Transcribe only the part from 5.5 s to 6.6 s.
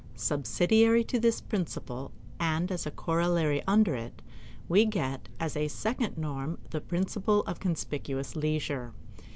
a second norm